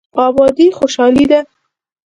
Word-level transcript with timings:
ابادي 0.25 0.67
خوشحالي 0.77 1.25
ده. 1.31 1.39